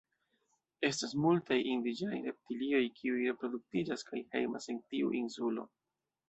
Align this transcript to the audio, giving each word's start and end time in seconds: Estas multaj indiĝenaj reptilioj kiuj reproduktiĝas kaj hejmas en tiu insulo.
Estas 0.87 1.11
multaj 1.25 1.57
indiĝenaj 1.73 2.21
reptilioj 2.29 2.81
kiuj 2.95 3.19
reproduktiĝas 3.27 4.07
kaj 4.09 4.23
hejmas 4.33 4.67
en 4.75 4.81
tiu 4.95 5.13
insulo. 5.23 5.69